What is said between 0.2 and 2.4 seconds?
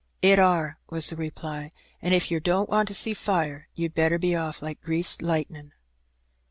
"It are," was the reply;" an* if yer